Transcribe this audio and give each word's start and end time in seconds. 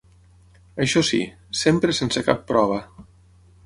Això 0.85 1.03
sí: 1.11 1.21
sempre 1.61 1.97
sense 2.01 2.27
cap 2.31 2.45
prova. 2.53 2.85